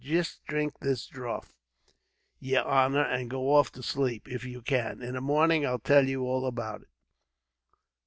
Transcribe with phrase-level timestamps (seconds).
[0.03, 1.53] Jist drink this draught,
[2.39, 4.99] yer honor, and go off to sleep, if you can.
[5.03, 6.89] In the morning I'll tell you all about it.